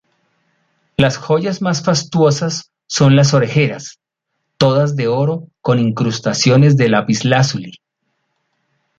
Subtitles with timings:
[0.97, 3.99] Las joyas más fastuosas son las orejeras,
[4.57, 7.73] todas de oro con incrustaciones de lapislázuli.